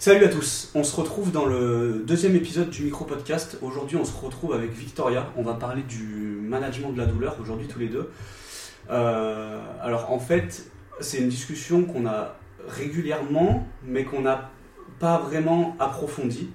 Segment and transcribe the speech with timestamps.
[0.00, 3.58] Salut à tous, on se retrouve dans le deuxième épisode du micro-podcast.
[3.60, 5.26] Aujourd'hui, on se retrouve avec Victoria.
[5.36, 8.10] On va parler du management de la douleur aujourd'hui tous les deux.
[8.88, 12.36] Euh, alors en fait, c'est une discussion qu'on a
[12.66, 14.50] régulièrement, mais qu'on n'a
[15.00, 16.48] pas vraiment approfondie.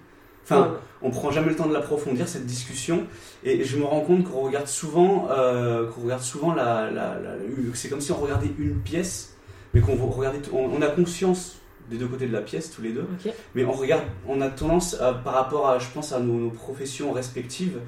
[0.43, 3.05] Enfin, on prend jamais le temps de l'approfondir cette discussion,
[3.43, 7.35] et je me rends compte qu'on regarde souvent, euh, qu'on regarde souvent la, la- la-
[7.75, 9.35] c'est comme si on regardait une pièce,
[9.75, 11.57] mais qu'on regardait, on, on a conscience
[11.89, 13.07] des deux côtés de la pièce tous les deux,
[13.53, 16.49] mais on regarde, on a tendance à- par rapport à, je pense, à nos, nos
[16.49, 17.79] professions respectives,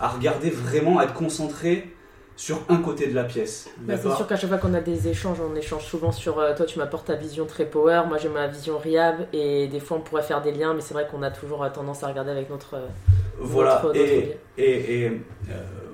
[0.00, 1.90] à regarder vraiment, à être concentré
[2.36, 3.68] sur un côté de la pièce.
[3.78, 6.52] Bah, c'est sûr qu'à chaque fois qu'on a des échanges, on échange souvent sur euh,
[6.56, 9.98] toi tu m'apportes ta vision très power, moi j'ai ma vision Riab et des fois
[9.98, 12.32] on pourrait faire des liens mais c'est vrai qu'on a toujours euh, tendance à regarder
[12.32, 12.74] avec notre...
[12.74, 12.86] euh,
[13.38, 14.38] Voilà, Notre- et, notre biais.
[14.58, 15.12] et, et, euh,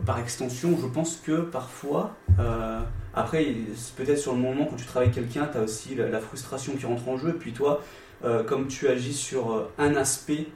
[0.07, 2.81] par extension, je pense que parfois, euh,
[3.15, 3.55] après,
[3.97, 6.75] peut-être sur le moment quand tu travailles avec quelqu'un, tu as aussi la, la frustration
[6.77, 7.83] qui rentre en jeu, et puis toi,
[8.25, 10.47] euh, comme tu agis sur euh, un aspect,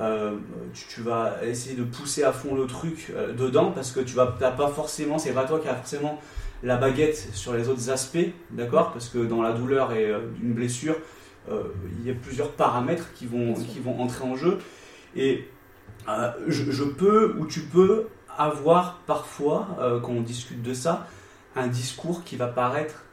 [0.00, 0.36] euh,
[0.72, 4.26] tu, tu vas essayer de pousser à fond le truc dedans, parce que tu vas
[4.26, 6.20] pas forcément, c'est pas toi qui as forcément
[6.62, 8.92] la baguette sur les autres aspects, d'accord?
[8.92, 10.10] Parce que dans la douleur et
[10.42, 10.96] une blessure,
[11.48, 14.58] il y a plusieurs paramètres qui vont, qui vont entrer en jeu.
[15.14, 15.46] Et
[16.48, 18.06] je, je peux ou tu peux
[18.38, 21.06] avoir parfois, euh, quand on discute de ça,
[21.56, 23.04] un discours qui va paraître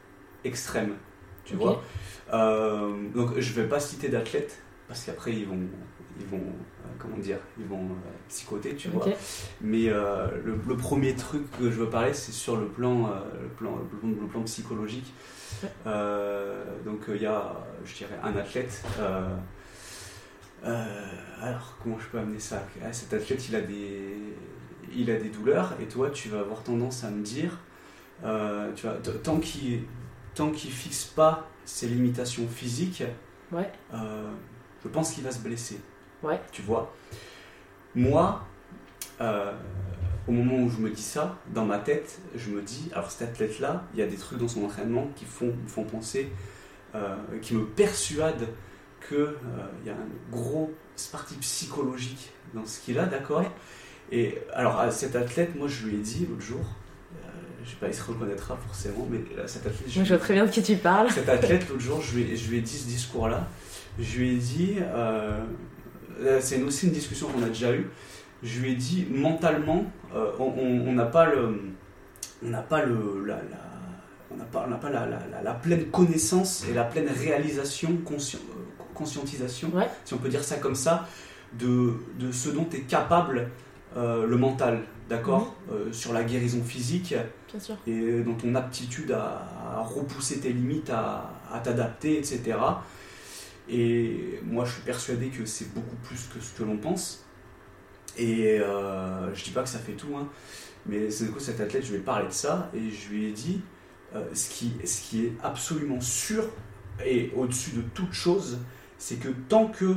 [0.44, 0.94] extrême.
[1.46, 1.82] Tu vois
[2.34, 5.60] Euh, Donc je vais pas citer d'athlètes parce qu'après ils vont,
[6.20, 7.88] ils vont, euh, comment dire, ils vont
[8.30, 9.06] psychoter, tu vois.
[9.62, 13.10] Mais le, le premier truc que je veux parler, c'est sur le plan,
[13.42, 15.14] le plan, le plan, le plan psychologique.
[15.86, 17.54] Donc il y a,
[17.86, 18.84] je dirais, un athlète.
[20.64, 22.64] alors comment je peux amener ça?
[22.84, 24.16] Ah, Cet athlète, il a des,
[24.96, 27.60] il a des douleurs, et toi, tu vas avoir tendance à me dire,
[28.24, 29.84] euh, tu vois, tant qu'il,
[30.36, 33.04] tant qu'il fixe pas ses limitations physiques,
[33.52, 33.70] Ouais.
[33.94, 34.32] euh,
[34.84, 35.80] je pense qu'il va se blesser.
[36.24, 36.40] Ouais.
[36.52, 36.94] Tu vois?
[37.96, 38.46] Moi,
[39.20, 39.52] euh,
[40.28, 43.30] au moment où je me dis ça, dans ma tête, je me dis, alors cet
[43.30, 46.32] athlète-là, il y a des trucs dans son entraînement qui font, me font penser,
[47.42, 48.50] qui me persuadent
[49.08, 49.34] qu'il
[49.86, 50.72] y a un gros
[51.12, 53.40] parti psychologique dans ce qu'il a, d'accord?
[53.40, 53.52] Ouais.
[54.12, 57.28] Et alors, à cet athlète, moi, je lui ai dit l'autre jour, euh,
[57.64, 60.18] je sais pas, il se reconnaîtra forcément, mais euh, cet athlète, je Moi, je vois
[60.24, 61.10] très bien de qui tu parles.
[61.10, 63.48] cet athlète, l'autre jour, je lui, ai, je lui ai dit ce discours-là.
[64.00, 65.40] Je lui ai dit, euh,
[66.42, 67.90] c'est aussi une discussion qu'on a déjà eue.
[68.44, 69.86] Je lui ai dit, mentalement,
[70.16, 71.62] euh, on- n'a pas le,
[72.44, 73.42] on n'a pas le, la, la-
[74.32, 77.98] on n'a pas, on pas la, la- la- la pleine connaissance et la pleine réalisation,
[78.04, 79.88] conscien- euh, conscientisation, Ouais.
[80.04, 81.08] si on peut dire ça comme ça,
[81.54, 83.50] de, de ce dont est capable
[83.98, 87.14] euh, le mental, d'accord, Euh, sur la guérison physique
[87.50, 87.76] Bien sûr.
[87.88, 89.48] et dans ton aptitude à,
[89.78, 92.58] à repousser tes limites, à, à t'adapter, etc.
[93.70, 97.26] Et moi, je suis persuadé que c'est beaucoup plus que ce que l'on pense.
[98.18, 100.28] Et euh, je dis pas que ça fait tout, hein,
[100.86, 103.32] mais c'est coup cet athlète, je lui ai parlé de ça et je lui ai
[103.32, 103.62] dit
[104.16, 106.44] euh, ce, qui, ce qui est absolument sûr
[107.06, 108.60] et au-dessus de toute chose,
[108.98, 109.96] c'est que tant que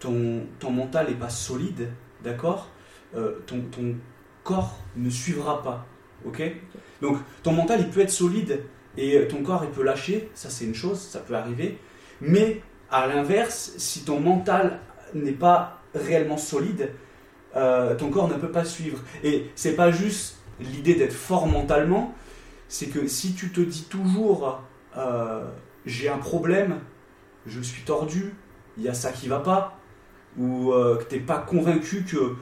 [0.00, 1.88] ton, ton mental n'est pas solide,
[2.26, 2.68] d'accord,
[3.14, 3.62] euh, ton,
[4.44, 5.86] corps ne suivra pas.
[6.24, 6.42] Ok
[7.00, 8.62] Donc ton mental il peut être solide
[8.96, 11.78] et ton corps il peut lâcher, ça c'est une chose, ça peut arriver.
[12.20, 14.80] Mais à l'inverse, si ton mental
[15.14, 16.90] n'est pas réellement solide,
[17.56, 18.98] euh, ton corps ne peut pas suivre.
[19.24, 22.14] Et c'est pas juste l'idée d'être fort mentalement,
[22.68, 24.62] c'est que si tu te dis toujours
[24.96, 25.44] euh,
[25.84, 26.80] j'ai un problème,
[27.46, 28.34] je suis tordu,
[28.76, 29.75] il y a ça qui va pas,
[30.38, 32.36] ou euh, que t'es pas convaincu que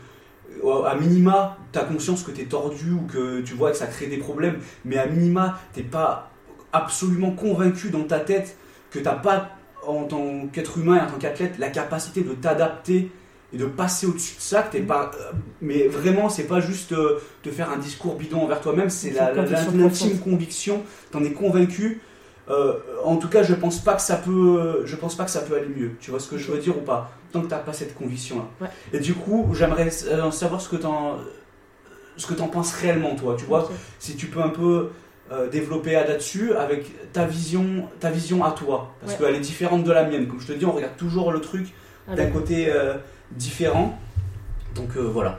[0.65, 3.77] euh, à minima, tu as conscience que tu es tordu ou que tu vois que
[3.77, 6.31] ça crée des problèmes, mais à minima, t'es pas
[6.73, 8.57] absolument convaincu dans ta tête
[8.91, 9.51] que tu pas,
[9.87, 13.11] en tant qu'être humain et en tant qu'athlète, la capacité de t'adapter
[13.53, 16.93] et de passer au-dessus de ça, que t'es pas, euh, mais vraiment, c'est pas juste
[16.93, 22.01] euh, te faire un discours bidon envers toi-même, c'est conviction l'intime conviction, t'en es convaincu.
[22.51, 22.75] Euh,
[23.05, 25.57] en tout cas, je pense pas que ça peut, je pense pas que ça peut
[25.57, 25.93] aller mieux.
[26.01, 27.11] Tu vois ce que je veux dire ou pas?
[27.33, 28.45] Tant que t'as pas cette conviction-là.
[28.61, 28.69] Ouais.
[28.93, 31.17] Et du coup, j'aimerais euh, savoir ce que t'en,
[32.17, 33.35] ce que t'en penses réellement, toi.
[33.39, 34.91] Tu vois, si tu peux un peu
[35.33, 39.27] euh, développer là-dessus avec ta vision, ta vision à toi, parce Ouais.
[39.27, 40.29] qu'elle est différente de la mienne.
[40.29, 41.73] Comme je te dis, on regarde toujours le truc
[42.07, 42.95] d'un Avec- côté euh,
[43.31, 43.99] différent.
[44.75, 45.39] Donc voilà.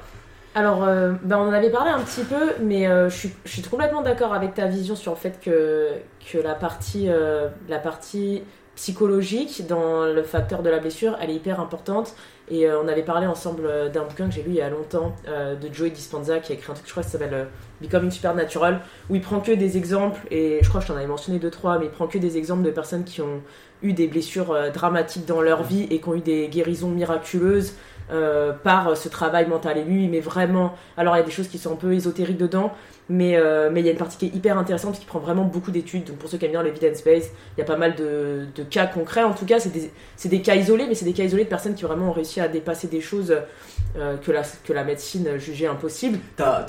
[0.57, 3.51] Alors, euh, ben, on en avait parlé un petit peu, mais euh, je, suis, je
[3.51, 5.89] suis complètement d'accord avec ta vision sur le fait que,
[6.31, 8.41] que la, partie, euh, la partie
[8.75, 12.15] psychologique dans le facteur de la blessure, elle est hyper importante.
[12.49, 15.73] Et on avait parlé ensemble d'un bouquin que j'ai lu il y a longtemps de
[15.73, 17.47] Joey Dispenza qui a écrit un truc, je crois, qui s'appelle
[17.81, 21.07] Becoming Supernatural, où il prend que des exemples, et je crois que je t'en avais
[21.07, 23.41] mentionné deux, trois, mais il prend que des exemples de personnes qui ont
[23.81, 27.73] eu des blessures dramatiques dans leur vie et qui ont eu des guérisons miraculeuses
[28.11, 29.77] euh, par ce travail mental.
[29.77, 32.37] Et lui, mais vraiment, alors il y a des choses qui sont un peu ésotériques
[32.37, 32.71] dedans,
[33.09, 35.19] mais euh, mais il y a une partie qui est hyper intéressante parce qu'il prend
[35.19, 36.05] vraiment beaucoup d'études.
[36.05, 38.63] Donc pour ceux qui aiment bien l'evidence base, il y a pas mal de, de
[38.63, 39.23] cas concrets.
[39.23, 39.91] En tout cas, c'est des,
[40.27, 42.47] des cas isolés, mais c'est des cas isolés de personnes qui vraiment ont réussi à
[42.47, 43.35] dépasser des choses
[43.97, 46.17] euh, que, la, que la médecine jugeait impossible.
[46.35, 46.65] T'as,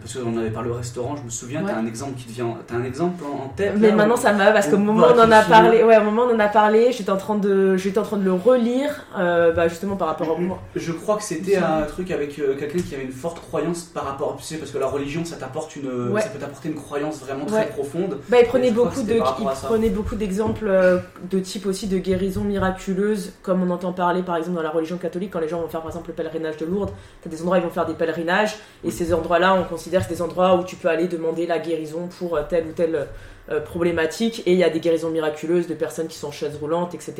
[0.00, 1.70] parce qu'on avait parlé au restaurant, je me souviens, Ouais.
[1.72, 4.16] t'as un exemple qui te vient, t'as un exemple en, en tête Mais là, maintenant
[4.16, 6.34] ça me va parce qu'au moment où on en a parlé, ouais, au moment on
[6.34, 9.68] en a parlé, j'étais en train de, j'étais en train de le relire, euh, bah,
[9.68, 10.30] justement par rapport
[10.76, 14.04] Je crois que c'était un truc avec euh, quelqu'un qui avait une forte croyance par
[14.04, 16.20] rapport, tu sais, parce que la religion, ça t'apporte une, Ouais.
[16.20, 17.66] ça peut t'apporter une croyance vraiment très Ouais.
[17.66, 18.18] profonde.
[18.28, 19.22] Bah, il prenait beaucoup de, il
[19.62, 20.98] prenait beaucoup d'exemples euh,
[21.30, 24.96] de type aussi de guérison miraculeuse, comme on entend parler par exemple dans la religion
[24.98, 26.90] catholique quand les gens vont faire par exemple le pèlerinage de Lourdes.
[27.22, 30.08] T'as des endroits où ils vont faire des pèlerinages et ces endroits-là, on considère que
[30.08, 33.06] c'est des endroits où tu peux aller demander la guérison pour euh, telle ou telle
[33.50, 34.42] euh, problématique.
[34.46, 37.14] Et il y a des guérisons miraculeuses de personnes qui sont en chaise roulante, etc.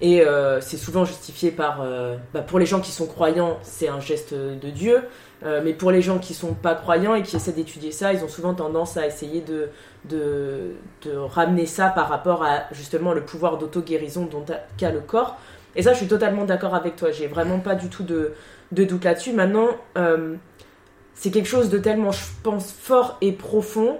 [0.00, 3.88] Et euh, c'est souvent justifié par, euh, bah, pour les gens qui sont croyants, c'est
[3.88, 5.02] un geste de Dieu.
[5.44, 8.24] Euh, mais pour les gens qui sont pas croyants et qui essaient d'étudier ça, ils
[8.24, 9.68] ont souvent tendance à essayer de,
[11.28, 14.28] ramener ça par rapport à justement le pouvoir d'auto-guérison
[14.78, 15.36] qu'a le corps.
[15.76, 17.10] Et ça, je suis totalement d'accord avec toi.
[17.10, 18.32] J'ai vraiment pas du tout de,
[18.72, 19.32] doute là-dessus.
[19.32, 19.68] Maintenant,
[19.98, 20.36] euh,
[21.14, 23.98] c'est quelque chose de tellement, je pense, fort et profond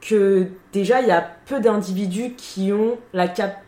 [0.00, 3.63] que déjà, il y a peu d'individus qui ont la cap.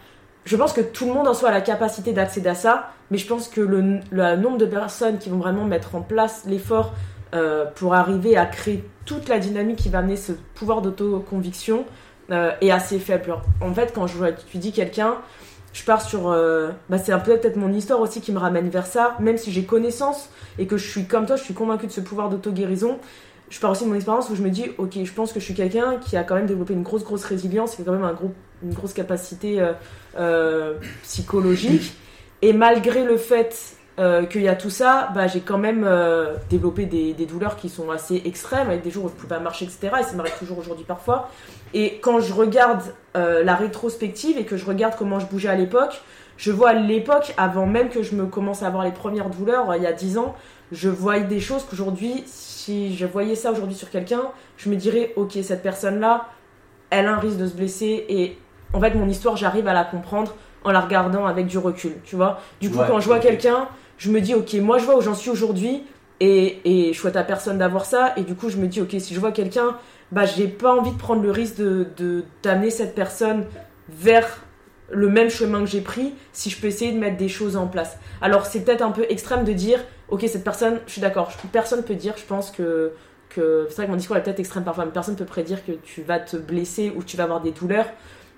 [0.47, 3.19] Je pense que tout le monde en soi a la capacité d'accéder à ça, mais
[3.19, 3.83] je pense que le,
[4.37, 6.95] nombre de personnes qui vont vraiment mettre en place l'effort
[7.35, 11.85] euh, pour arriver à créer toute la dynamique qui va amener ce pouvoir d'autoconviction
[12.31, 13.35] euh, est assez faible.
[13.61, 14.17] En fait, quand je
[14.55, 15.17] dis quelqu'un,
[15.73, 16.31] je pars sur.
[16.31, 19.65] euh, bah, c'est peut-être mon histoire aussi qui me ramène vers ça, même si j'ai
[19.65, 22.99] connaissance et que je suis comme toi, je suis convaincue de ce pouvoir d'auto-guérison.
[23.51, 25.45] Je pars aussi de mon expérience où je me dis, ok, je pense que je
[25.45, 28.05] suis quelqu'un qui a quand même développé une grosse, grosse résilience, qui a quand même
[28.05, 29.73] un gros, une grosse capacité euh,
[30.19, 31.94] euh, psychologique.
[32.43, 35.88] Et malgré le fait euh, qu'il y a tout ça, bah, j'ai quand même
[36.50, 39.35] développé des, des douleurs qui sont assez extrêmes, avec des jours où je ne pouvais
[39.35, 39.91] pas marcher, etc.
[40.00, 41.31] Et ça m'arrive toujours aujourd'hui parfois.
[41.75, 42.82] Et quand je regarde
[43.14, 46.02] la rétrospective et que je regarde comment je bougeais à l'époque,
[46.37, 49.82] je vois l'époque, avant même que je me commence à avoir les premières douleurs, il
[49.82, 50.35] y a 10 ans,
[50.70, 54.23] je voyais des choses qu'aujourd'hui, si je voyais ça aujourd'hui sur quelqu'un,
[54.59, 56.29] je me dirais, ok, cette personne-là,
[56.91, 58.05] elle a un risque de se blesser.
[58.09, 58.38] Et
[58.76, 60.34] en fait, mon histoire, j'arrive à la comprendre
[60.64, 62.40] en la regardant avec du recul, tu vois.
[62.61, 63.69] Du coup, Ouais, quand je vois quelqu'un,
[63.99, 65.84] je me dis, ok, moi je vois où j'en suis aujourd'hui,
[66.20, 68.96] et, et je souhaite à personne d'avoir ça, et du coup, je me dis, ok,
[68.99, 69.76] si je vois quelqu'un,
[70.12, 73.46] bah, j'ai pas envie de prendre le risque de d'amener cette personne
[73.88, 74.44] vers
[74.90, 77.67] le même chemin que j'ai pris si je peux essayer de mettre des choses en
[77.67, 77.99] place.
[78.20, 81.82] Alors, c'est peut-être un peu extrême de dire, ok, cette personne, je suis d'accord, personne
[81.82, 82.93] peut dire, je pense que.
[83.28, 85.73] que c'est vrai que mon discours est peut-être extrême parfois, mais personne peut prédire que
[85.73, 87.87] tu vas te blesser ou que tu vas avoir des douleurs.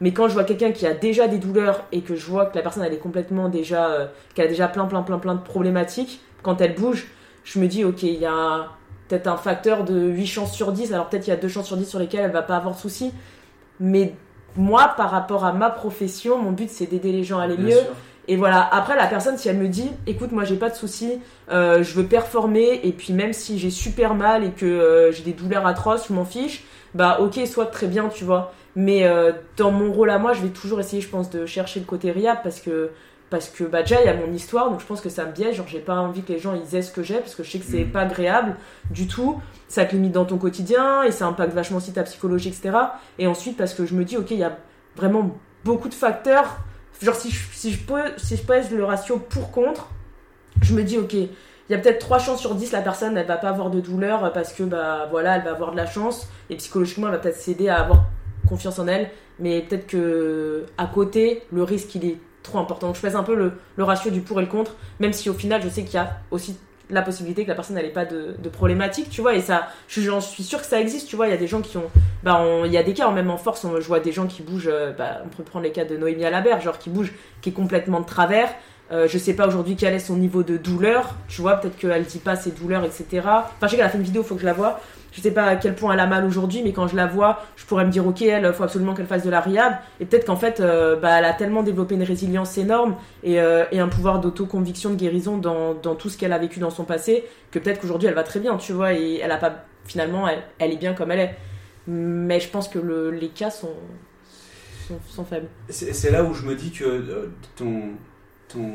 [0.00, 2.56] Mais quand je vois quelqu'un qui a déjà des douleurs et que je vois que
[2.56, 5.40] la personne elle est complètement déjà, euh, qu'elle a déjà plein plein plein plein de
[5.42, 7.08] problématiques, quand elle bouge,
[7.44, 8.68] je me dis ok, il y a
[9.08, 11.66] peut-être un facteur de 8 chances sur 10, alors peut-être il y a 2 chances
[11.66, 13.12] sur 10 sur lesquelles elle va pas avoir de soucis.
[13.80, 14.14] Mais
[14.56, 17.66] moi, par rapport à ma profession, mon but c'est d'aider les gens à aller Bien
[17.66, 17.80] mieux.
[17.80, 17.94] sûr.
[18.30, 21.18] Et voilà, après la personne, si elle me dit, écoute, moi j'ai pas de soucis,
[21.50, 25.22] euh, je veux performer, et puis même si j'ai super mal et que euh, j'ai
[25.22, 26.64] des douleurs atroces, je m'en fiche,
[26.94, 28.52] bah ok, soit très bien, tu vois.
[28.76, 31.80] Mais euh, dans mon rôle à moi, je vais toujours essayer, je pense, de chercher
[31.80, 32.90] le côté riable parce que,
[33.30, 35.32] parce que bah, déjà il y a mon histoire, donc je pense que ça me
[35.32, 37.42] biaise, genre j'ai pas envie que les gens ils aient ce que j'ai parce que
[37.42, 37.90] je sais que c'est Mhm.
[37.92, 38.56] pas agréable
[38.90, 42.48] du tout, ça te limite dans ton quotidien et ça impacte vachement aussi ta psychologie,
[42.48, 42.70] etc.
[43.18, 44.56] Et ensuite parce que je me dis, ok, il y a
[44.96, 46.58] vraiment beaucoup de facteurs
[47.02, 49.88] genre si je, si je peux si je pèse le ratio pour contre
[50.62, 51.28] je me dis ok il
[51.68, 54.32] y a peut-être 3 chances sur 10 la personne elle va pas avoir de douleur
[54.32, 57.36] parce que bah voilà elle va avoir de la chance et psychologiquement elle va peut-être
[57.36, 58.06] s'aider à avoir
[58.48, 62.86] confiance en elle mais peut-être que à côté le risque il est trop important.
[62.88, 65.28] Donc je pèse un peu le, le ratio du pour et le contre même si
[65.30, 66.56] au final je sais qu'il y a aussi
[66.90, 70.00] la possibilité que la personne n'ait pas de, de problématique tu vois et ça je-
[70.00, 71.90] j'en suis sûre que ça existe tu vois il y a des gens qui ont
[72.22, 74.26] bah il y a des cas hein, même en force on, je vois des gens
[74.26, 77.12] qui bougent euh, bah, on peut prendre les cas de Noémie Alabert genre qui bouge
[77.42, 78.48] qui est complètement de travers.
[78.90, 82.04] Euh, je sais pas aujourd'hui quel est son niveau de douleur tu vois peut-être qu'elle
[82.04, 84.40] dit pas ses douleurs etc enfin je sais qu'elle a fait une vidéo faut que
[84.40, 84.80] je la vois
[85.12, 87.40] je sais pas à quel point elle a mal aujourd'hui mais quand je la vois
[87.56, 90.26] je pourrais me dire ok elle faut absolument qu'elle fasse de la rehab et peut-être
[90.26, 93.88] qu'en fait euh, bah, elle a tellement développé une résilience énorme et, euh, et un
[93.88, 97.58] pouvoir d'autoconviction de guérison dans, dans tout ce qu'elle a vécu dans son passé que
[97.58, 100.72] peut-être qu'aujourd'hui elle va très bien tu vois et elle a pas finalement elle, elle
[100.72, 101.36] est bien comme elle est
[101.86, 103.72] mais je pense que le- les cas sont,
[104.86, 107.82] sont, sont faibles C'est là où je me dis que euh, ton,
[108.48, 108.68] ton,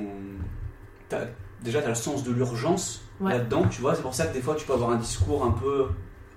[1.10, 1.28] t'as-
[1.64, 3.34] déjà, tu as le sens de l'urgence Ouais.
[3.34, 3.94] là-dedans, tu vois.
[3.96, 5.86] C'est pour ça que des fois, tu peux avoir un discours un peu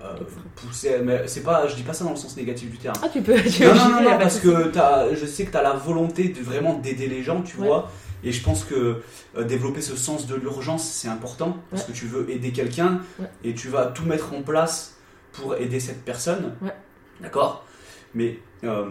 [0.02, 0.14] euh,
[0.56, 0.98] pousser.
[1.02, 2.96] Mais c'est pas, je dis pas ça dans le sens négatif du terme.
[3.02, 3.40] Ah, tu peux.
[3.42, 6.28] Tu Non, non, non, non, parce que t'as- je sais que tu as la volonté
[6.28, 7.66] de vraiment d'aider les gens, tu Ouais.
[7.66, 7.90] vois.
[8.24, 9.02] Et je pense que
[9.36, 11.92] euh, développer ce sens de l'urgence, c'est important parce Ouais.
[11.92, 13.26] que tu veux aider quelqu'un Ouais.
[13.44, 14.96] et tu vas tout mettre en place
[15.32, 16.54] pour aider cette personne.
[17.20, 17.64] D'accord?
[18.14, 18.86] Mais euh,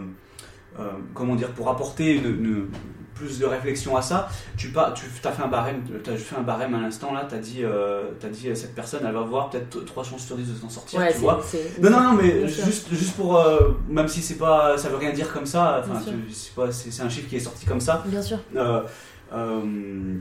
[0.78, 2.68] euh, comment dire, pour apporter une, une-
[3.16, 6.36] plus de réflexion à ça, tu, pas, tu as fait un barème, tu as fait
[6.36, 9.20] un barème à l'instant là, tu as dit, euh, t'as dit cette personne, elle va
[9.20, 11.42] avoir peut-être 3 chances sur 10 de s'en sortir, Ouais, tu vois.
[11.80, 13.38] Non, non, non, mais juste, juste pour.
[13.38, 16.00] euh, même si c'est pas, ça veut rien dire comme ça, enfin,
[16.32, 18.04] c'est pas- c'est c'est un chiffre qui est sorti comme ça.
[18.06, 18.38] Bien sûr.
[18.54, 18.82] Euh,
[19.32, 20.14] euh,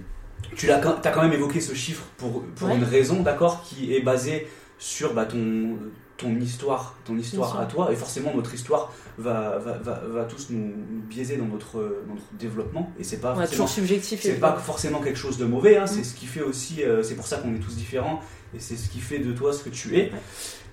[0.56, 2.76] tu as, as quand même évoqué ce chiffre pour, pour Ouais.
[2.78, 4.48] une raison, d'accord, qui est basée
[4.78, 5.78] sur bah, ton,
[6.18, 10.48] ton histoire, ton histoire à toi, et forcément notre histoire va, va, va, va tous
[10.50, 14.22] nous, nous biaiser dans notre, dans notre développement, et c'est pas Ouais, forcément subjectif.
[14.22, 16.04] c'est pas forcément quelque chose de mauvais, hein, c'est Mm.
[16.06, 18.22] ce qui fait aussi, euh, c'est pour ça qu'on est tous différents
[18.56, 20.04] et c'est ce qui fait de toi ce que tu es.
[20.04, 20.12] Ouais.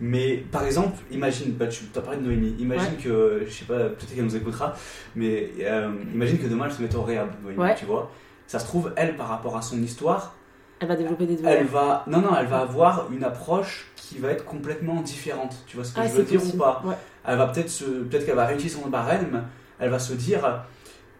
[0.00, 3.78] Mais par exemple, imagine, bah, tu as parlé de Noémie, imagine que, je sais pas,
[3.88, 4.74] peut-être qu'elle nous écoutera,
[5.16, 8.10] mais euh, imagine que demain elle se mette au réhab, Noémie, tu vois.
[8.46, 10.34] Ça se trouve, elle, par rapport à son histoire,
[10.82, 11.84] Elle va développer des elle douleurs.
[11.86, 15.54] va, non, non, elle va avoir une approche qui va être complètement différente.
[15.66, 16.56] Tu vois ce que Ah, je veux dire possible.
[16.60, 16.82] ou pas?
[16.84, 16.94] Ouais.
[17.24, 19.44] elle va peut-être se, peut-être qu'elle va réussir son barème,
[19.78, 20.64] elle va se dire,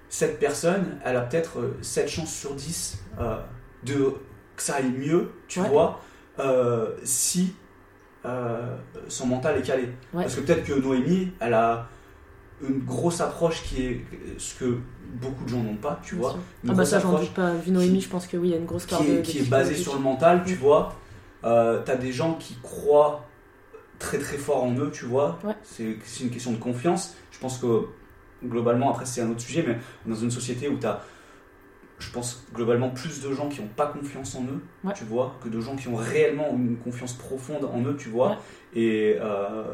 [0.09, 3.37] cette personne, elle a peut-être euh, 7 chances sur 10 euh,
[3.85, 4.15] de
[4.57, 5.69] que ça aille mieux, tu Ouais.
[5.69, 6.01] vois,
[6.41, 7.55] euh, si
[8.25, 8.77] euh,
[9.09, 9.85] son mental est calé.
[10.13, 10.23] Ouais.
[10.25, 11.87] Parce que peut-être que Noémie, elle a
[12.67, 14.05] une grosse approche qui est
[14.39, 14.79] ce que
[15.21, 16.39] beaucoup de gens n'ont pas, tu Bien vois.
[16.69, 17.55] Ah bah ça j'en doute pas.
[17.55, 19.17] Vu Noémie, qui- je pense que oui, il y a une grosse part qui est,
[19.17, 19.83] de qui est basé psychologie.
[19.83, 20.95] sur le mental, tu vois.
[21.45, 23.25] Euh, T'as des gens qui croient
[23.99, 25.39] très très fort en eux, tu vois.
[25.45, 25.55] Ouais.
[25.63, 27.15] C'est une question de confiance.
[27.31, 27.87] Je pense que
[28.45, 31.01] globalement, après c'est un autre sujet, mais dans une société où t'as,
[31.99, 34.93] je pense globalement plus de gens qui n'ont pas confiance en eux, Ouais.
[34.95, 38.31] tu vois, que de gens qui ont réellement une confiance profonde en eux, tu vois.
[38.31, 38.37] Ouais.
[38.75, 39.65] Et, euh,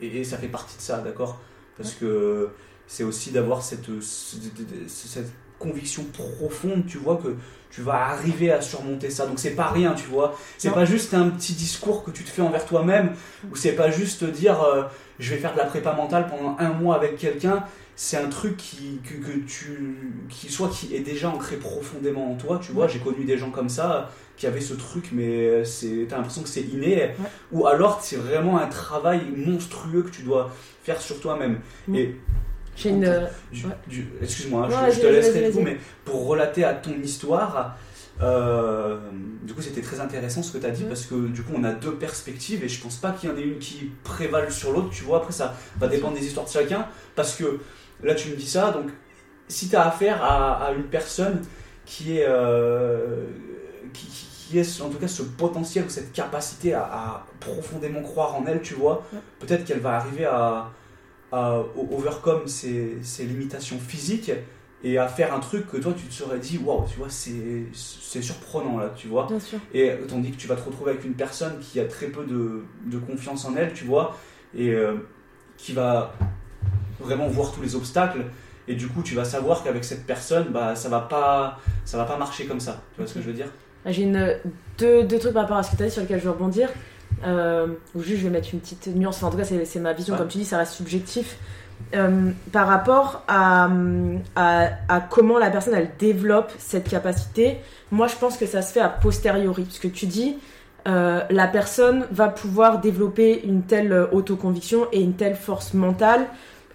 [0.00, 1.40] et, et ça fait partie de ça, d'accord
[1.78, 2.50] Parce que
[2.86, 7.34] c'est aussi d'avoir cette, cette, conviction profonde, tu vois, que
[7.68, 9.26] tu vas arriver à surmonter ça.
[9.26, 10.38] Donc c'est pas rien, tu vois.
[10.56, 13.14] C'est pas juste un petit discours que tu te fais envers toi-même,
[13.50, 14.84] ou c'est pas juste te dire euh,
[15.18, 17.64] je vais faire de la prépa mentale pendant un mois avec quelqu'un.
[17.96, 19.96] C'est un truc qui, que, que tu,
[20.28, 22.86] qui soit qui est déjà ancré profondément en toi, tu vois.
[22.86, 26.48] J'ai connu des gens comme ça qui avaient ce truc, mais c'est, t'as l'impression que
[26.48, 27.10] c'est inné.
[27.52, 30.50] Ou alors c'est vraiment un travail monstrueux que tu dois
[30.84, 31.58] faire sur toi-même.
[31.88, 31.94] Mm.
[31.96, 32.16] Et
[32.76, 33.04] J'ai une.
[33.04, 33.76] euh, Ouais.
[34.22, 35.62] excuse-moi, hein, je, te laisserai vas-y.
[35.64, 37.76] mais pour relater à ton histoire,
[38.22, 38.98] euh,
[39.42, 40.88] du coup c'était très intéressant ce que tu as dit Mm.
[40.88, 43.36] parce que du coup on a deux perspectives et je pense pas qu'il y en
[43.36, 46.50] ait une qui prévale sur l'autre, tu vois, après ça va dépendre des histoires de
[46.50, 47.58] chacun parce que
[48.02, 48.86] là tu me dis ça, donc
[49.48, 51.42] si tu as affaire à, à une personne
[51.84, 53.24] qui est, euh,
[53.92, 58.00] qui, qui- qui est en tout cas ce potentiel ou cette capacité à, à profondément
[58.02, 59.18] croire en elle, tu vois, Ouais.
[59.40, 60.70] peut-être qu'elle va arriver à,
[61.32, 61.58] à
[61.92, 64.32] overcome ses, ses limitations physiques
[64.82, 68.22] et à faire un truc que toi tu te serais dit waouh tu vois c'est
[68.22, 69.26] surprenant là tu vois.
[69.26, 69.58] Bien sûr.
[69.74, 72.62] et tandis que tu vas te retrouver avec une personne qui a très peu de,
[72.86, 74.16] de confiance en elle tu vois
[74.54, 74.94] et euh,
[75.56, 76.14] qui va
[77.00, 78.24] vraiment voir tous les obstacles.
[78.68, 82.04] Et du coup tu vas savoir qu'avec cette personne bah ça va pas ça va
[82.04, 82.80] pas marcher comme ça.
[82.94, 83.48] Tu vois ce que je veux dire?
[83.86, 84.34] J'ai une,
[84.78, 86.30] deux, deux trucs par rapport à ce que tu as dit sur lesquels je veux
[86.30, 86.68] rebondir.
[87.24, 89.16] Euh, ou juste, je vais mettre une petite nuance.
[89.16, 90.14] Enfin, en tout cas, c'est ma vision.
[90.14, 90.18] Ouais.
[90.18, 91.36] Comme tu dis, ça reste subjectif.
[91.94, 93.68] Euh, par rapport à,
[94.34, 97.58] à, à comment la personne elle développe cette capacité,
[97.92, 99.62] moi je pense que ça se fait a posteriori.
[99.62, 100.38] Parce que tu dis,
[100.88, 106.26] euh, la personne va pouvoir développer une telle autoconviction et une telle force mentale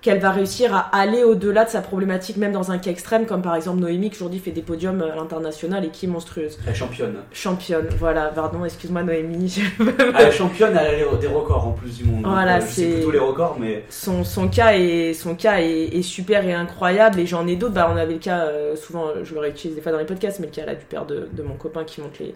[0.04, 3.42] qu'elle va réussir à aller au-delà de sa problématique, même dans un cas extrême, comme
[3.42, 6.60] par exemple Noémie qui aujourd'hui fait des podiums à l'international et qui est monstrueuse.
[6.66, 9.62] elle est championne Championne, voilà, pardon, excuse-moi Noémie.
[9.80, 13.12] elle est championne elle a des records en plus du monde Voilà, euh, c'est- plutôt
[13.12, 17.26] les records mais son, son cas, est, son cas est, est super et incroyable et
[17.26, 17.74] j'en ai d'autres.
[17.74, 20.42] Bah, on avait le cas, euh, souvent je le réutilise des fois dans les podcasts,
[20.42, 22.36] mais le cas là du père de, de mon copain qui monte les,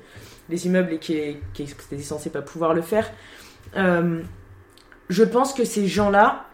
[0.50, 3.12] les immeubles et qui, est, qui était censé pas pouvoir le faire.
[3.76, 4.22] Euh,
[5.10, 6.46] je pense que ces gens-là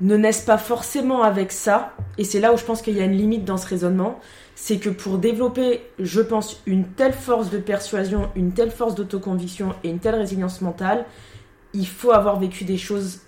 [0.00, 3.04] ne naissent pas forcément avec ça et c'est là où je pense qu'il y a
[3.04, 4.20] une limite dans ce raisonnement.
[4.56, 9.74] C'est que pour développer, je pense, une telle force de persuasion, une telle force d'autoconviction
[9.82, 11.06] et une telle résilience mentale,
[11.72, 13.20] il faut avoir vécu des choses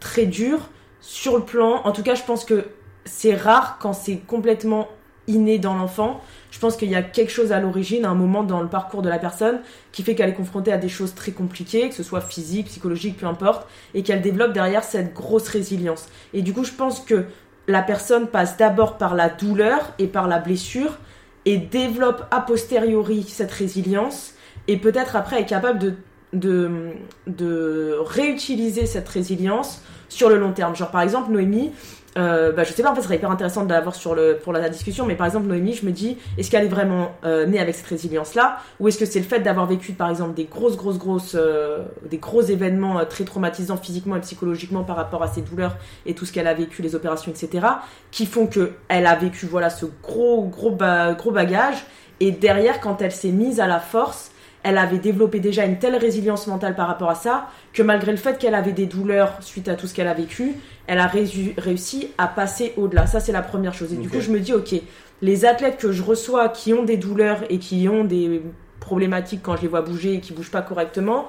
[0.00, 1.82] très dures sur le plan.
[1.84, 2.66] En tout cas, je pense que
[3.04, 4.88] c'est rare quand c'est complètement
[5.28, 6.20] inné dans l'enfant.
[6.50, 9.08] Je pense qu'il y a quelque chose à l'origine, un moment dans le parcours de
[9.08, 9.60] la personne
[9.92, 13.16] qui fait qu'elle est confrontée à des choses très compliquées, que ce soit physique, psychologique,
[13.16, 16.08] peu importe, et qu'elle développe derrière cette grosse résilience.
[16.34, 17.24] Et du coup, je pense que
[17.68, 20.98] la personne passe d'abord par la douleur et par la blessure
[21.44, 24.34] et développe a posteriori cette résilience
[24.68, 25.94] et peut-être après est capable de
[26.32, 26.92] de,
[27.26, 30.74] de réutiliser cette résilience sur le long terme.
[30.74, 31.72] Genre par exemple Noémie,
[32.18, 34.36] euh, bah, je sais pas, en fait, ce serait hyper intéressant de l'avoir sur le,
[34.36, 37.46] pour la discussion, mais par exemple, Noémie, je me dis, est-ce qu'elle est vraiment euh,
[37.46, 38.58] née avec cette résilience-là?
[38.80, 41.84] Ou est-ce que c'est le fait d'avoir vécu, par exemple, des grosses, grosses, grosses, euh,
[42.10, 46.14] des gros événements euh, très traumatisants physiquement et psychologiquement par rapport à ses douleurs et
[46.14, 47.66] tout ce qu'elle a vécu, les opérations, etc.,
[48.10, 50.76] qui font qu'elle a vécu, voilà, ce gros, gros,
[51.16, 51.84] gros bagage,
[52.20, 55.96] et derrière, quand elle s'est mise à la force, elle avait développé déjà une telle
[55.96, 59.68] résilience mentale par rapport à ça que malgré le fait qu'elle avait des douleurs suite
[59.68, 60.54] à tout ce qu'elle a vécu,
[60.86, 63.06] elle a réussi à passer au-delà.
[63.06, 63.92] Ça, c'est la première chose.
[63.92, 64.74] Et du coup, je me dis, ok,
[65.20, 68.42] les athlètes que je reçois qui ont des douleurs et qui ont des
[68.80, 71.28] problématiques quand je les vois bouger et qui bougent pas correctement,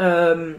[0.00, 0.54] euh,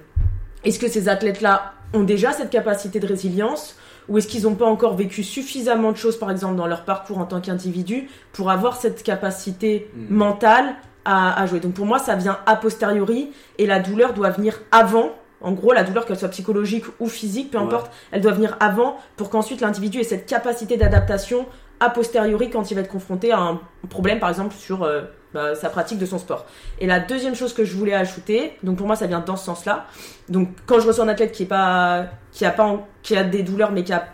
[0.64, 3.78] est-ce que ces athlètes-là ont déjà cette capacité de résilience
[4.10, 7.18] ou est-ce qu'ils n'ont pas encore vécu suffisamment de choses, par exemple, dans leur parcours
[7.18, 10.16] en tant qu'individu, pour avoir cette capacité hmm.
[10.16, 11.60] mentale à, jouer?
[11.60, 15.12] Donc pour moi, ça vient a posteriori et la douleur doit venir avant.
[15.42, 18.98] En gros, la douleur, qu'elle soit psychologique ou physique, peu importe, elle doit venir avant
[19.16, 21.46] pour qu'ensuite l'individu ait cette capacité d'adaptation
[21.80, 25.04] a posteriori quand il va être confronté à un problème, par exemple, sur euh,
[25.34, 26.46] bah, sa pratique de son sport.
[26.80, 29.46] Et la deuxième chose que je voulais ajouter, donc pour moi, ça vient dans ce
[29.46, 29.86] sens-là.
[30.30, 33.44] Donc quand je reçois un athlète qui est pas, qui a pas, qui a des
[33.44, 34.08] douleurs, mais qui a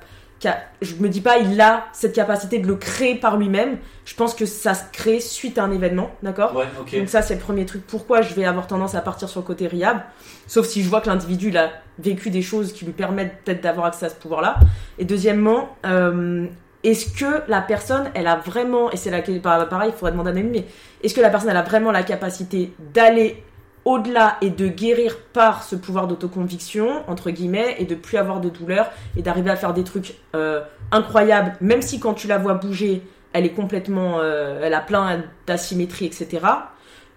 [0.82, 3.78] je me dis pas il a cette capacité de le créer par lui-même.
[4.06, 6.66] Je pense que ça se crée suite à un événement, d'accord ouais,
[7.00, 7.86] Donc ça c'est le premier truc.
[7.88, 10.04] Pourquoi je vais avoir tendance à partir sur le côté riable?
[10.48, 13.88] Sauf si je vois que l'individu a vécu des choses qui lui permettent peut-être d'avoir
[13.88, 14.58] accès à ce pouvoir-là.
[14.98, 16.48] Et deuxièmement, euh,
[16.84, 20.34] est-ce que la personne, elle a vraiment, et c'est là pareil, il faudrait demander à
[20.34, 20.66] même, mais
[21.02, 23.44] est-ce que la personne, elle a vraiment la capacité d'aller
[23.86, 28.50] au-delà et de guérir par ce pouvoir d'autoconviction, entre guillemets, et de plus avoir de
[28.50, 30.62] douleur et d'arriver à faire des trucs euh,
[30.92, 33.02] incroyables, même si quand tu la vois bouger,
[33.34, 36.46] elle est complètement, euh, elle a plein d'asymétrie, etc.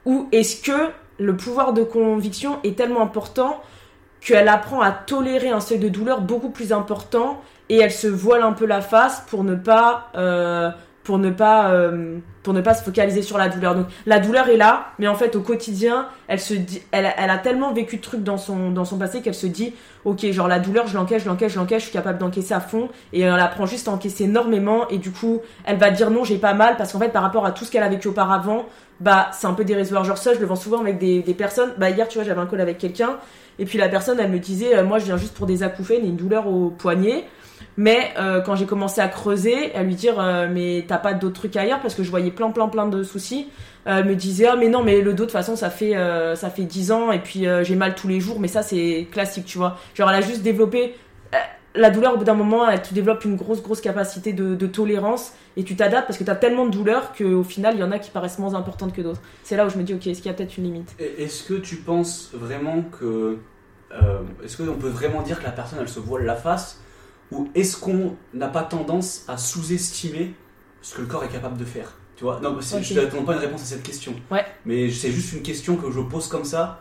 [0.05, 3.61] Ou est-ce que le pouvoir de conviction est tellement important
[4.21, 8.43] qu'elle apprend à tolérer un seuil de douleur beaucoup plus important et elle se voile
[8.43, 10.71] un peu la face pour ne pas euh,
[11.07, 13.77] pour ne pas euh, pour ne pas se focaliser sur la douleur.
[13.77, 17.31] Donc la douleur est là, mais en fait au quotidien, elle se dit, elle, elle
[17.31, 19.73] a tellement vécu de trucs dans son dans son passé qu'elle se dit,
[20.05, 22.61] ok, genre la douleur, je l'encaisse, je l'encaisse, je l'encaisse, je suis capable d'encaisser à
[22.61, 26.25] fond, et elle apprend juste à encaisser énormément, et du coup, elle va dire non,
[26.25, 28.67] j'ai pas mal, parce qu'en fait par rapport à tout ce qu'elle a vécu auparavant,
[28.99, 30.03] bah c'est un peu dérisoire.
[30.03, 31.71] Genre ça, je le vends souvent avec des, des personnes.
[31.79, 33.19] Bah hier, tu vois, j'avais un call avec quelqu'un,
[33.61, 36.05] et puis la personne, elle me disait, euh, moi je viens juste pour des acouphènes
[36.05, 37.27] et une douleur au poignet.
[37.77, 41.35] Mais euh, quand j'ai commencé à creuser, à lui dire euh, mais t'as pas d'autres
[41.35, 43.49] trucs ailleurs parce que je voyais plein plein plein de soucis.
[43.87, 45.95] Euh, elle me disait ah mais non mais le dos de toute façon ça fait
[46.37, 49.45] ça fait 10 ans et puis j'ai mal tous les jours mais ça c'est classique
[49.45, 49.79] tu vois.
[49.95, 50.95] Genre elle a juste développé
[51.75, 55.33] la douleur au bout d'un moment elle, tu développes une grosse grosse capacité de, tolérance
[55.59, 57.99] et tu t'adaptes parce que t'as tellement de douleur qu'au final il y en a
[57.99, 59.21] qui paraissent moins importantes que d'autres.
[59.43, 60.97] C'est là où je me dis ok est-ce qu'il y a peut-être une limite?
[60.99, 63.37] Est-ce que tu penses vraiment que
[64.43, 66.81] est-ce qu'on peut vraiment dire que la personne elle se voile la face?
[67.33, 70.35] Ou est-ce qu'on n'a pas tendance à sous-estimer
[70.83, 71.93] ce que le corps est capable de faire?
[72.17, 72.41] Tu vois?
[72.41, 74.15] Non, je ne t'attends pas une réponse à cette question.
[74.31, 74.45] Ouais.
[74.65, 76.81] Mais c'est juste une question que je pose comme ça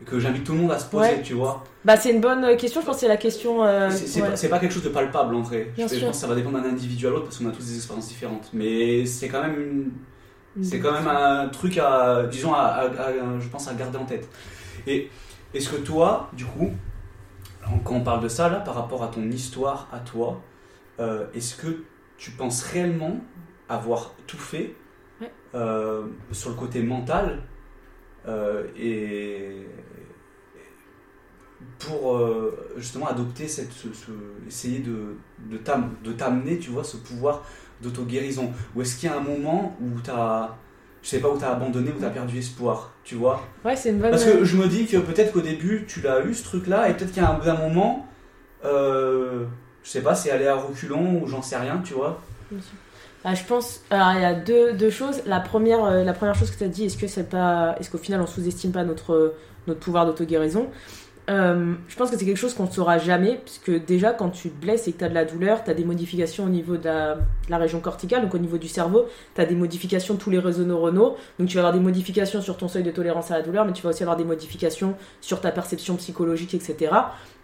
[0.00, 1.62] et que j'invite tout le monde à se poser, tu vois.
[1.84, 3.64] Bah, c'est une bonne euh, question, je pense que c'est la question.
[3.64, 5.72] Euh, c'est pas, quelque chose de palpable en vrai.
[5.76, 7.76] je, pense que ça va dépendre d'un individu à l'autre parce qu'on a tous des
[7.76, 8.48] expériences différentes.
[8.52, 9.92] Mais c'est quand même
[10.62, 12.88] C'est quand même un truc à, disons, à,
[13.40, 14.28] je pense, à garder en tête.
[14.86, 15.10] Et
[15.54, 16.72] est-ce que toi, du coup,
[17.84, 20.40] quand on parle de ça, là, par rapport à ton histoire, à toi,
[21.00, 21.84] euh, est-ce que
[22.16, 23.20] tu penses réellement
[23.68, 24.74] avoir tout fait
[25.54, 27.42] euh, sur le côté mental
[28.26, 29.66] euh, et
[31.78, 32.20] pour
[32.76, 33.72] justement adopter cette,
[34.46, 35.16] essayer de,
[35.48, 37.42] de t'amener, tu vois, ce pouvoir
[37.80, 38.52] d'auto-guérison?
[38.74, 40.56] Ou est-ce qu'il y a un moment où tu as
[41.02, 43.42] je sais pas où t'as abandonné, où t'as perdu espoir, tu vois.
[43.64, 44.10] Ouais, c'est une bonne.
[44.10, 46.94] Parce que je me dis que peut-être qu'au début tu l'as eu ce truc-là, et
[46.94, 48.06] peut-être y a un, moment,
[48.64, 49.44] euh,
[49.82, 52.20] je sais pas, c'est aller à reculons ou j'en sais rien, tu vois.
[53.24, 53.82] Ah, je pense.
[53.90, 55.22] Alors il y a deux, deux choses.
[55.26, 57.90] La première, euh, la première chose que tu as dit, est-ce que c'est pas, est-ce
[57.90, 59.34] qu'au final on sous-estime pas notre
[59.66, 60.68] notre pouvoir d'auto-guérison?
[61.30, 64.50] Euh, je pense que c'est quelque chose qu'on ne saura jamais, puisque déjà quand tu
[64.50, 66.76] te blesses et que tu as de la douleur, tu as des modifications au niveau
[66.76, 70.30] de la, région corticale, donc au niveau du cerveau, tu as des modifications de tous
[70.30, 73.38] les réseaux neuronaux, donc tu vas avoir des modifications sur ton seuil de tolérance à
[73.38, 76.92] la douleur, mais tu vas aussi avoir des modifications sur ta perception psychologique, etc.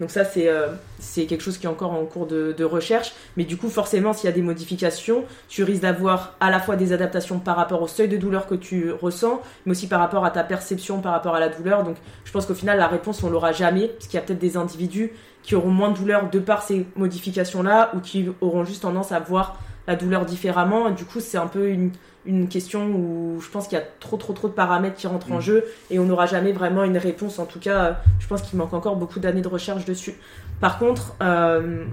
[0.01, 0.69] Donc ça c'est euh,
[1.15, 4.29] quelque chose qui est encore en cours de, de recherche, mais du coup forcément s'il
[4.29, 7.87] y a des modifications, tu risques d'avoir à la fois des adaptations par rapport au
[7.89, 11.37] seuil de douleur que tu ressens, mais aussi par rapport à ta perception par rapport
[11.37, 14.15] à la douleur, donc je pense qu'au final la réponse on l'aura jamais parce qu'il
[14.15, 18.01] y a peut-être des individus qui auront moins de douleur de par ces modifications-là, ou
[18.01, 20.91] qui auront juste tendance à voir la douleur différemment.
[20.91, 21.93] Du coup, c'est un peu une,
[22.27, 25.33] une question où je pense qu'il y a trop trop trop de paramètres qui rentrent
[25.33, 25.43] en Mm.
[25.43, 27.39] jeu et on n'aura jamais vraiment une réponse.
[27.39, 30.15] En tout cas, je pense qu'il manque encore beaucoup d'années de recherche dessus.
[30.61, 31.85] Par contre, euh,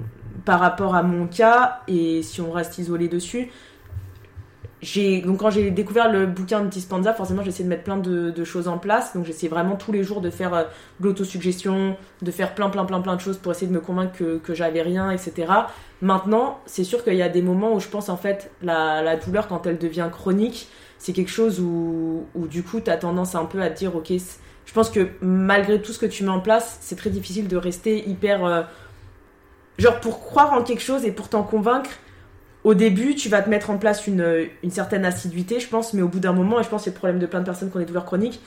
[0.43, 3.49] par rapport à mon cas, et si on reste isolé dessus,
[5.23, 8.67] donc quand j'ai découvert le bouquin de Dispenza, forcément j'essaie de mettre plein de, choses
[8.67, 9.15] en place.
[9.15, 10.63] Donc j'essaie vraiment tous les jours de faire euh,
[10.99, 14.13] de l'autosuggestion, de faire plein plein plein plein de choses pour essayer de me convaincre
[14.17, 15.51] que, j'avais rien, etc.
[16.01, 19.47] Maintenant, c'est sûr qu'il y a des moments où je pense en fait la, douleur
[19.47, 23.61] quand elle devient chronique, c'est quelque chose où, du coup tu as tendance un peu
[23.61, 24.11] à te dire ok,
[24.65, 27.57] je pense que malgré tout ce que tu mets en place, c'est très difficile de
[27.57, 28.61] rester hyper euh,
[29.79, 31.89] genre pour croire en quelque chose et pour t'en convaincre.
[32.65, 36.07] Au début, tu vas te mettre en place une, certaine assiduité, je pense, mais au
[36.07, 37.77] bout d'un moment, et je pense que c'est le problème de plein de personnes qui
[37.77, 38.41] ont des douleurs chroniques,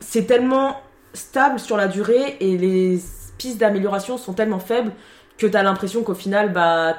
[0.00, 0.80] c'est tellement
[1.14, 3.00] stable sur la durée et les
[3.38, 4.90] pistes d'amélioration sont tellement faibles
[5.38, 6.96] que tu as l'impression qu'au final, bah,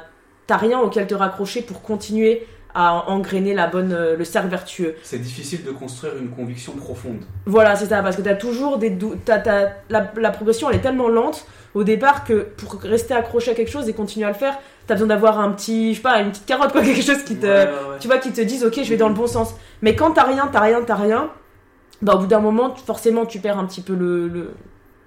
[0.48, 4.96] t'as rien auquel te raccrocher pour continuer à engrainer la bonne, euh, le cercle vertueux.
[5.04, 7.22] C'est difficile de construire une conviction profonde.
[7.46, 10.78] Voilà, c'est ça, parce que t'as toujours des dou- t'as- t'as- la, la progression elle
[10.78, 14.30] est tellement lente au départ que pour rester accroché à quelque chose et continuer à
[14.30, 14.58] le faire,
[14.88, 17.36] t'as besoin d'avoir un petit, je sais pas, une petite carotte, quoi, quelque chose qui
[17.38, 17.98] te, Ouais, ouais, ouais.
[18.00, 19.56] tu vois, qui te disent ok, je vais dans le bon sens.
[19.82, 21.30] Mais quand t'as rien, t'as rien, t'as rien,
[22.02, 24.52] bah au bout d'un moment, tu- forcément, tu perds un petit peu le, le,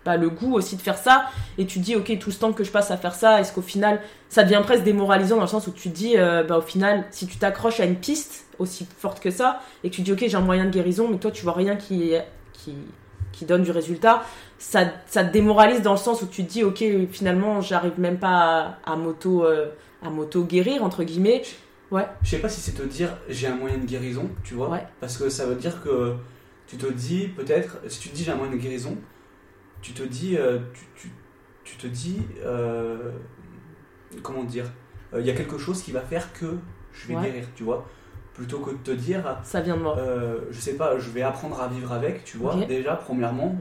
[0.06, 1.26] bah, le goût aussi de faire ça
[1.58, 3.60] et tu dis ok, tout ce temps que je passe à faire ça, est-ce qu'au
[3.60, 6.62] final, ça devient presque démoralisant dans le sens où tu te dis, euh, bah au
[6.62, 10.12] final, si tu t'accroches à une piste aussi forte que ça et que tu dis
[10.12, 12.12] ok, j'ai un moyen de guérison, mais toi tu vois rien qui,
[12.52, 12.72] qui,
[13.32, 14.22] qui donne du résultat,
[14.58, 18.18] ça, ça te démoralise dans le sens où tu te dis ok, finalement, j'arrive même
[18.18, 19.66] pas à, à moto, euh,
[20.02, 21.42] à moto guérir entre guillemets.
[22.22, 24.68] Je sais pas si c'est te dire j'ai un moyen de guérison, tu vois.
[24.70, 24.84] Ouais.
[25.00, 26.14] Parce que ça veut dire que
[26.66, 28.96] tu te dis peut-être, si tu te dis j'ai un moyen de guérison,
[29.86, 31.12] tu te dis, euh, tu, tu-
[31.64, 33.10] tu te dis, euh,
[34.22, 34.64] comment dire,
[35.14, 36.46] euh, il y a quelque chose qui va faire que
[36.92, 37.22] je vais Ouais.
[37.22, 37.86] guérir, tu vois.
[38.34, 39.96] Plutôt que de te dire, Ça vient de moi.
[40.50, 42.54] je sais pas, je vais apprendre à vivre avec, tu vois.
[42.66, 43.58] Déjà, premièrement,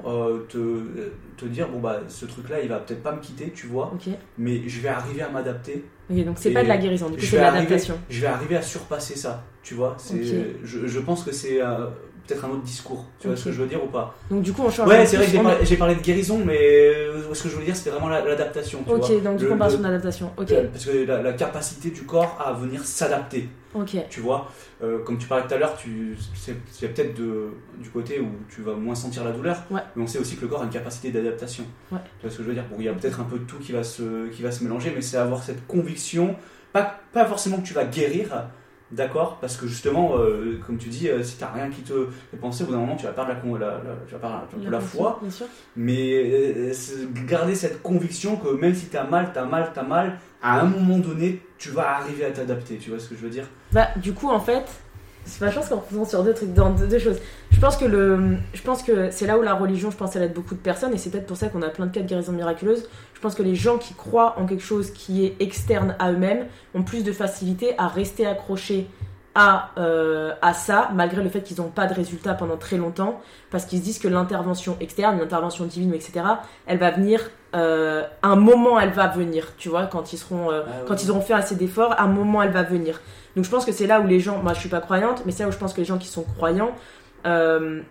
[0.50, 3.94] te, te dire, bon bah ce truc-là, il va peut-être pas me quitter, tu vois,
[4.38, 7.26] mais je vais arriver à m'adapter donc c'est pas de la guérison, du coup je
[7.26, 8.00] c'est de vais arriver- l'adaptation.
[8.10, 9.96] je vais arriver à surpasser ça, tu vois.
[10.64, 11.62] Je, je pense que c'est
[12.28, 14.52] peut-être un autre discours, tu vois ce que je veux dire ou pas Donc du
[14.54, 14.88] coup on change.
[14.90, 17.76] Ouais, c'est vrai que j'ai parlé, de guérison, mais euh, ce que je voulais dire,
[17.76, 18.98] c'était vraiment la- l'adaptation, vois.
[18.98, 20.32] Ok, donc du coup on parle l'adaptation.
[20.38, 23.98] Ok, Euh, Parce que la, la capacité du corps à venir s'adapter, ok.
[24.10, 24.50] tu vois.
[24.84, 26.56] Euh, comme tu parlais tout à l'heure, tu, c'est,
[26.94, 29.82] peut-être du côté où tu vas moins sentir la douleur, Ouais.
[29.96, 31.64] mais on sait aussi que le corps a une capacité d'adaptation.
[31.92, 32.00] Ouais.
[32.20, 32.66] Tu vois ce que je veux dire?
[32.70, 34.64] Bon, il y a peut-être un peu de tout qui va se, qui va se
[34.64, 36.36] mélanger, mais c'est avoir cette conviction,
[36.74, 38.48] pas, pas forcément que tu vas guérir,
[38.92, 42.38] d'accord Parce que justement, euh, comme tu dis, euh, si t'as rien qui te fait
[42.38, 44.80] penser, au bout d'un moment, tu vas perdre la, la, la- tu vas perdre la
[44.80, 45.48] foi, Bien sûr.
[45.76, 46.74] mais euh,
[47.28, 51.00] garder cette conviction que même si t'as mal, t'as mal, t'as mal, à un moment
[51.00, 53.46] donné, tu vas arriver à t'adapter, tu vois ce que je veux dire?
[53.72, 54.66] Bah du coup en fait,
[55.26, 57.18] c'est je pense qu'on représente sur deux trucs, dans deux choses.
[57.52, 60.24] Je pense que le, je pense que c'est là où la religion, je pense, elle
[60.24, 62.08] aide beaucoup de personnes et c'est peut-être pour ça qu'on a plein de cas de
[62.08, 62.88] guérison miraculeuse.
[63.14, 66.46] Je pense que les gens qui croient en quelque chose qui est externe à eux-mêmes
[66.74, 68.88] ont plus de facilité à rester accrochés
[69.36, 73.20] à, euh, à ça, malgré le fait qu'ils n'ont pas de résultat pendant très longtemps,
[73.52, 76.26] parce qu'ils se disent que l'intervention externe, l'intervention divine, etc.,
[76.66, 77.20] elle va venir,
[77.54, 80.86] euh, un moment elle va venir, tu vois, quand ils seront, euh, Ah ouais.
[80.88, 83.02] quand ils auront fait assez d'efforts, un moment elle va venir.
[83.36, 85.32] Donc je pense que c'est là où les gens, moi je suis pas croyante, mais
[85.34, 86.72] c'est là où je pense que les gens qui sont croyants
[87.26, 87.82] euh,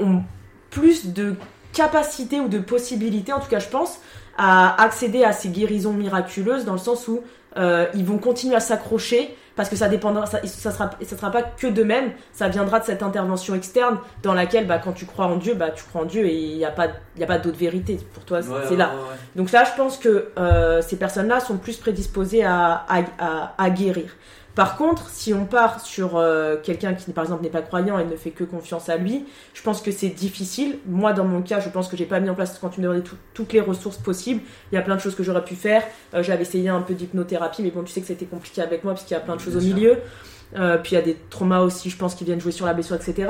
[0.00, 0.22] ont
[0.70, 1.34] plus de
[1.72, 4.00] capacité ou de possibilité, en tout cas je pense,
[4.36, 7.20] à accéder à ces guérisons miraculeuses dans le sens où
[7.56, 11.30] euh, ils vont continuer à s'accrocher parce que ça dépendra, ça, ça sera, ça sera
[11.30, 15.26] pas que d'eux-mêmes, ça viendra de cette intervention externe dans laquelle, bah, quand tu crois
[15.26, 17.26] en Dieu, bah, tu crois en Dieu et il n'y a pas, il y a
[17.26, 18.86] pas d'autre vérité pour toi, Ouais, c'est ouais, là.
[18.86, 19.16] ouais.
[19.36, 23.68] Donc là, je pense que euh, ces personnes-là sont plus prédisposées à, à, à- à
[23.70, 24.16] guérir.
[24.54, 28.04] Par contre, si on part sur euh, quelqu'un qui, par exemple, n'est pas croyant et
[28.04, 30.78] ne fait que confiance à lui, je pense que c'est difficile.
[30.86, 32.86] Moi, dans mon cas, je pense que j'ai pas mis en place, quand tu me
[32.86, 35.54] demandais tout- toutes les ressources possibles, il y a plein de choses que j'aurais pu
[35.54, 35.82] faire.
[36.14, 38.92] Euh, J'avais essayé un peu d'hypnothérapie, mais bon, tu sais que c'était compliqué avec moi,
[38.94, 39.74] puisqu'il y a plein de choses au sûr.
[39.74, 39.98] milieu.
[40.56, 42.74] Euh, puis il y a des traumas aussi, je pense, qui viennent jouer sur la
[42.74, 43.28] blessure, etc.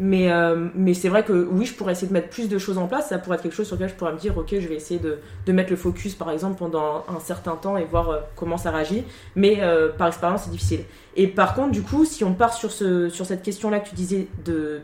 [0.00, 2.86] Euh, mais c'est vrai que oui, je pourrais essayer de mettre plus de choses en
[2.86, 3.08] place.
[3.08, 5.00] Ça pourrait être quelque chose sur lequel je pourrais me dire, ok, je vais essayer
[5.00, 8.70] de, mettre le focus, par exemple, pendant un certain temps et voir euh, comment ça
[8.70, 9.04] réagit.
[9.34, 9.60] Mais
[9.98, 10.80] par expérience, c'est difficile.
[11.14, 13.94] Et par contre, du coup, si on part sur, ce, sur cette question-là que tu
[13.94, 14.28] disais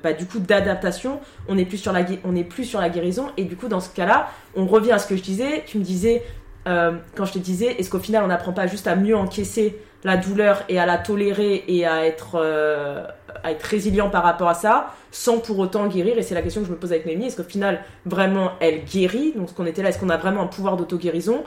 [0.03, 3.27] bah, du coup, d'adaptation, on est plus sur la, guérison.
[3.37, 5.65] Et du coup, dans ce cas-là, on revient à ce que je disais.
[5.67, 6.23] Tu me disais,
[6.65, 10.17] quand je te disais, est-ce qu'au final, on n'apprend pas juste à mieux encaisser la
[10.17, 13.05] douleur et à la tolérer et à être, euh,
[13.45, 16.19] à être résilient par rapport à ça, sans pour autant guérir.
[16.19, 17.27] Et c'est la question que je me pose avec Noémie.
[17.27, 19.33] Est-ce qu'au final, vraiment, elle guérit?
[19.37, 21.45] Donc, ce qu'on était là, est-ce qu'on a vraiment un pouvoir d'auto-guérison?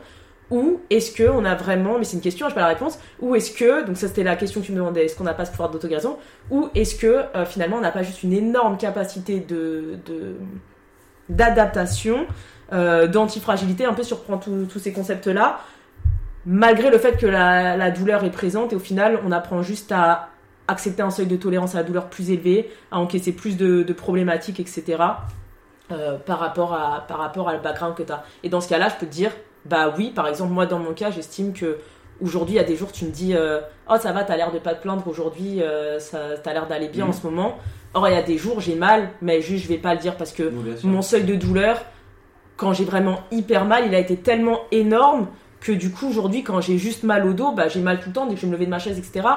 [0.51, 2.99] Ou est-ce que on a vraiment, mais c'est une question, je n'ai pas la réponse,
[3.19, 5.33] ou est-ce que, donc ça c'était la question que tu me demandais, est-ce qu'on n'a
[5.33, 6.17] pas ce pouvoir d'autoguérison,
[6.51, 9.43] ou est-ce que euh, finalement on n'a pas juste une énorme capacité
[11.29, 12.27] d'adaptation,
[12.73, 15.61] euh, d'antifragilité, un peu surprend tous ces concepts-là,
[16.45, 20.29] malgré le fait que la, douleur est présente et au final on apprend juste à
[20.67, 24.59] accepter un seuil de tolérance à la douleur plus élevé, à encaisser plus de, problématiques,
[24.59, 25.03] etc.
[25.91, 28.23] Euh, par, rapport à, par rapport à le background que tu as.
[28.41, 29.31] Et dans ce cas-là, je peux te dire,
[29.65, 31.77] bah oui, par exemple, moi dans mon cas, j'estime que
[32.21, 34.51] aujourd'hui, il y a des jours, tu me dis euh, Oh, ça va, t'as l'air
[34.51, 37.59] de pas te plaindre aujourd'hui, euh, ça t'as l'air d'aller bien en ce moment.
[37.93, 40.17] Or, il y a des jours, j'ai mal, mais juste, je vais pas le dire
[40.17, 40.51] parce que
[40.83, 41.77] mon seuil de douleur,
[42.57, 45.27] quand j'ai vraiment hyper mal, il a été tellement énorme
[45.65, 48.13] que du coup, aujourd'hui, quand j'ai juste mal au dos, bah, j'ai mal tout le
[48.13, 49.27] temps dès que je vais me lever de ma chaise, etc.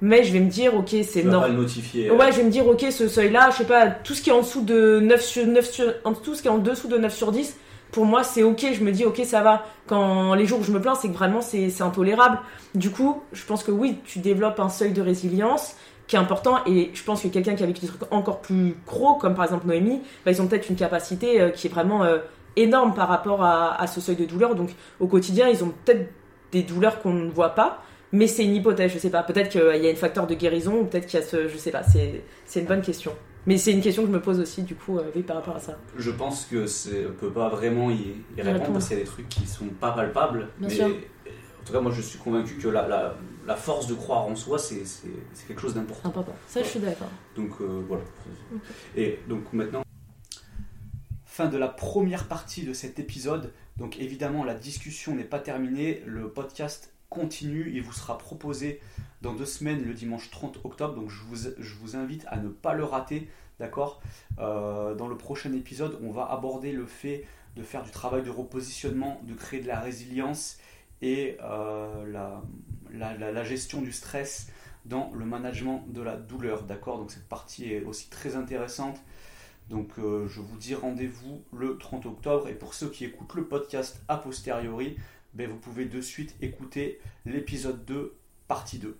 [0.00, 1.52] Mais je vais me dire, ok, c'est normal.
[1.52, 2.10] notifier.
[2.10, 4.32] Ouais, je vais me dire, ok, ce seuil-là, je sais pas, tout ce qui est
[4.32, 5.92] en dessous de 9 sur 9 sur,
[6.22, 7.56] tout ce qui est en dessous de 9 sur 10,
[7.92, 8.66] pour moi, c'est ok.
[8.72, 9.66] Je me dis, ok, ça va.
[9.86, 12.38] Quand les jours où je me plains, c'est que vraiment, c'est intolérable.
[12.74, 16.60] Du coup, je pense que oui, tu développes un seuil de résilience qui est important.
[16.66, 19.44] Et je pense que quelqu'un qui a vécu des trucs encore plus gros, comme par
[19.44, 22.18] exemple Noémie, bah, ils ont peut-être une capacité euh, qui est vraiment euh,
[22.56, 24.54] énorme par rapport à, ce seuil de douleur.
[24.54, 26.10] Donc, au quotidien, ils ont peut-être
[26.52, 27.82] des douleurs qu'on ne voit pas.
[28.12, 29.24] Mais c'est une hypothèse, je sais pas.
[29.24, 31.48] Peut-être qu'il y a un facteur de guérison, ou peut-être qu'il y a ce.
[31.48, 33.12] Je sais pas, c'est une bonne question.
[33.46, 35.60] Mais c'est une question que je me pose aussi, du coup, euh, par rapport à
[35.60, 35.76] ça.
[35.98, 39.28] Je pense que c'est peut pas vraiment y, répondre, parce qu'il y a des trucs
[39.28, 40.48] qui sont pas palpables.
[40.60, 40.68] mais
[41.64, 43.14] en tout cas, moi, je suis convaincu que la,
[43.46, 44.82] la, force de croire en soi, c'est
[45.48, 46.08] quelque chose d'important.
[46.08, 46.34] Important.
[46.46, 47.08] Ça, je suis d'accord.
[47.36, 48.02] Donc euh, voilà.
[48.96, 49.83] Et donc maintenant,
[51.34, 53.52] fin de la première partie de cet épisode.
[53.76, 56.00] Donc évidemment, la discussion n'est pas terminée.
[56.06, 57.72] Le podcast continue.
[57.74, 58.80] Il vous sera proposé
[59.20, 60.94] dans deux semaines, le dimanche 30 octobre.
[60.94, 63.28] Donc je vous, je vous invite à ne pas le rater.
[63.58, 64.00] D'accord?
[64.38, 68.30] Euh, Dans le prochain épisode, on va aborder le fait de faire du travail de
[68.30, 70.58] repositionnement, de créer de la résilience
[71.02, 72.06] et euh,
[72.92, 74.52] la, la, gestion du stress
[74.84, 76.62] dans le management de la douleur.
[76.62, 76.98] D'accord?
[76.98, 79.00] Donc cette partie est aussi très intéressante.
[79.70, 82.48] Donc euh, je vous dis rendez-vous le 30 octobre.
[82.48, 84.96] Et pour ceux qui écoutent le podcast a posteriori,
[85.34, 88.14] ben, vous pouvez de suite écouter l'épisode 2,
[88.46, 88.96] partie 2.